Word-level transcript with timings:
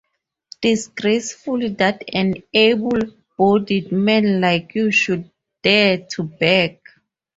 Disgraceful 0.63 1.75
that 1.75 2.03
an 2.11 2.33
able-bodied 2.55 3.91
man 3.91 4.41
like 4.41 4.73
you 4.73 4.89
should 4.89 5.29
dare 5.61 6.07
to 6.15 6.23
beg. 6.23 6.79